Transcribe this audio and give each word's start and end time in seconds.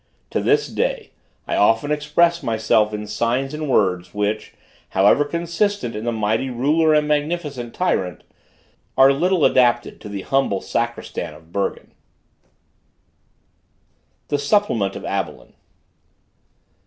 To 0.31 0.41
this 0.41 0.67
day, 0.67 1.11
I 1.47 1.55
often 1.55 1.91
express 1.91 2.41
myself 2.41 2.91
in 2.91 3.05
signs 3.05 3.53
and 3.53 3.69
words, 3.69 4.15
which, 4.15 4.55
however 4.97 5.23
consistent 5.23 5.95
in 5.95 6.05
the 6.05 6.11
mighty 6.11 6.49
ruler 6.49 6.91
and 6.95 7.07
magnificent 7.07 7.75
tyrant, 7.75 8.23
are 8.97 9.13
little 9.13 9.45
adapted 9.45 10.01
to 10.01 10.09
the 10.09 10.21
humble 10.23 10.59
sacristan 10.61 11.35
of 11.35 11.51
Bergen. 11.51 11.91
THE 14.29 14.39
SUPPLEMENT 14.39 14.95
OF 14.95 15.05
ABELIN. 15.05 15.53